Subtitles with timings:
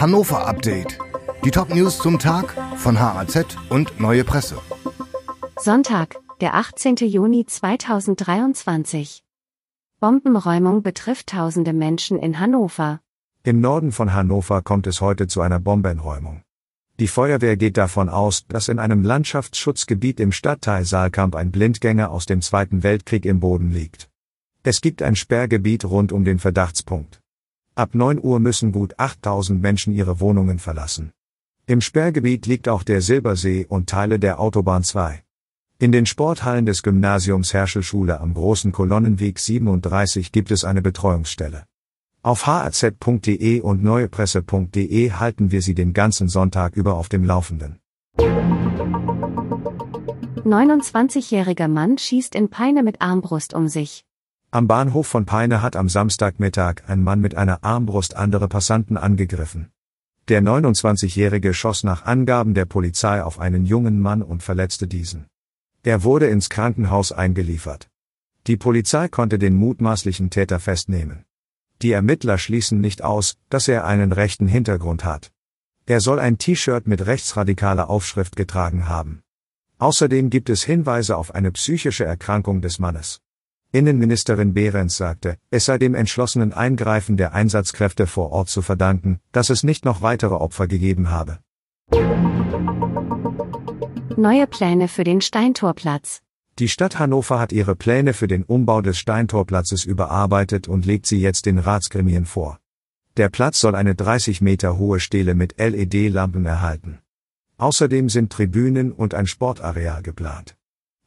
[0.00, 0.96] Hannover Update.
[1.44, 4.56] Die Top-News zum Tag von HAZ und Neue Presse.
[5.56, 6.94] Sonntag, der 18.
[6.98, 9.24] Juni 2023.
[9.98, 13.00] Bombenräumung betrifft tausende Menschen in Hannover.
[13.42, 16.42] Im Norden von Hannover kommt es heute zu einer Bombenräumung.
[17.00, 22.24] Die Feuerwehr geht davon aus, dass in einem Landschaftsschutzgebiet im Stadtteil Saalkamp ein Blindgänger aus
[22.24, 24.08] dem Zweiten Weltkrieg im Boden liegt.
[24.62, 27.20] Es gibt ein Sperrgebiet rund um den Verdachtspunkt.
[27.78, 31.12] Ab 9 Uhr müssen gut 8000 Menschen ihre Wohnungen verlassen.
[31.64, 35.22] Im Sperrgebiet liegt auch der Silbersee und Teile der Autobahn 2.
[35.78, 41.66] In den Sporthallen des Gymnasiums Herschelschule am Großen Kolonnenweg 37 gibt es eine Betreuungsstelle.
[42.24, 47.78] Auf haz.de und neuepresse.de halten wir Sie den ganzen Sonntag über auf dem Laufenden.
[50.44, 54.07] 29-jähriger Mann schießt in Peine mit Armbrust um sich.
[54.50, 59.70] Am Bahnhof von Peine hat am Samstagmittag ein Mann mit einer Armbrust andere Passanten angegriffen.
[60.28, 65.26] Der 29-Jährige schoss nach Angaben der Polizei auf einen jungen Mann und verletzte diesen.
[65.82, 67.90] Er wurde ins Krankenhaus eingeliefert.
[68.46, 71.26] Die Polizei konnte den mutmaßlichen Täter festnehmen.
[71.82, 75.30] Die Ermittler schließen nicht aus, dass er einen rechten Hintergrund hat.
[75.84, 79.20] Er soll ein T-Shirt mit rechtsradikaler Aufschrift getragen haben.
[79.76, 83.20] Außerdem gibt es Hinweise auf eine psychische Erkrankung des Mannes.
[83.70, 89.50] Innenministerin Behrens sagte, es sei dem entschlossenen Eingreifen der Einsatzkräfte vor Ort zu verdanken, dass
[89.50, 91.38] es nicht noch weitere Opfer gegeben habe.
[94.16, 96.22] Neue Pläne für den Steintorplatz.
[96.58, 101.20] Die Stadt Hannover hat ihre Pläne für den Umbau des Steintorplatzes überarbeitet und legt sie
[101.20, 102.58] jetzt den Ratsgremien vor.
[103.16, 106.98] Der Platz soll eine 30 Meter hohe Stele mit LED-Lampen erhalten.
[107.58, 110.57] Außerdem sind Tribünen und ein Sportareal geplant.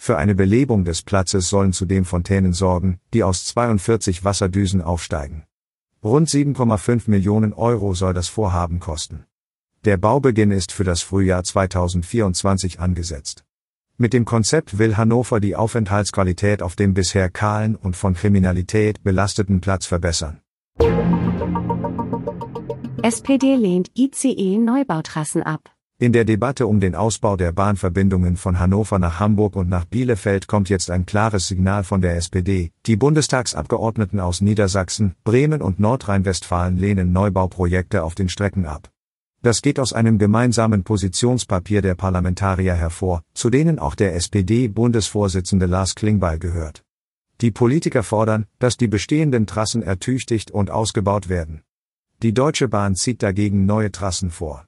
[0.00, 5.42] Für eine Belebung des Platzes sollen zudem Fontänen sorgen, die aus 42 Wasserdüsen aufsteigen.
[6.02, 9.24] Rund 7,5 Millionen Euro soll das Vorhaben kosten.
[9.84, 13.44] Der Baubeginn ist für das Frühjahr 2024 angesetzt.
[13.96, 19.60] Mit dem Konzept will Hannover die Aufenthaltsqualität auf dem bisher kahlen und von Kriminalität belasteten
[19.60, 20.40] Platz verbessern.
[23.02, 25.70] SPD lehnt ICE-Neubautrassen ab.
[26.00, 30.46] In der Debatte um den Ausbau der Bahnverbindungen von Hannover nach Hamburg und nach Bielefeld
[30.46, 32.70] kommt jetzt ein klares Signal von der SPD.
[32.86, 38.90] Die Bundestagsabgeordneten aus Niedersachsen, Bremen und Nordrhein-Westfalen lehnen Neubauprojekte auf den Strecken ab.
[39.42, 45.96] Das geht aus einem gemeinsamen Positionspapier der Parlamentarier hervor, zu denen auch der SPD-Bundesvorsitzende Lars
[45.96, 46.84] Klingbeil gehört.
[47.40, 51.62] Die Politiker fordern, dass die bestehenden Trassen ertüchtigt und ausgebaut werden.
[52.22, 54.64] Die Deutsche Bahn zieht dagegen neue Trassen vor.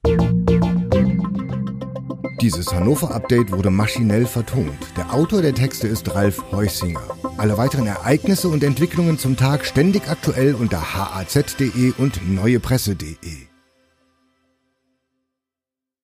[2.41, 4.73] Dieses Hannover-Update wurde maschinell vertont.
[4.97, 7.03] Der Autor der Texte ist Ralf Heusinger.
[7.37, 13.50] Alle weiteren Ereignisse und Entwicklungen zum Tag ständig aktuell unter haz.de und neuepresse.de.